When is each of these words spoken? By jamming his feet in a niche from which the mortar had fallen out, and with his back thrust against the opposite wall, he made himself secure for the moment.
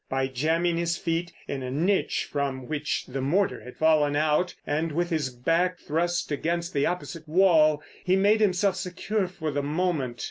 By 0.09 0.25
jamming 0.29 0.77
his 0.77 0.97
feet 0.97 1.31
in 1.47 1.61
a 1.61 1.69
niche 1.69 2.25
from 2.31 2.65
which 2.67 3.05
the 3.05 3.21
mortar 3.21 3.63
had 3.63 3.77
fallen 3.77 4.15
out, 4.15 4.55
and 4.65 4.91
with 4.91 5.11
his 5.11 5.29
back 5.29 5.77
thrust 5.77 6.31
against 6.31 6.73
the 6.73 6.87
opposite 6.87 7.27
wall, 7.27 7.83
he 8.03 8.15
made 8.15 8.41
himself 8.41 8.77
secure 8.77 9.27
for 9.27 9.51
the 9.51 9.61
moment. 9.61 10.19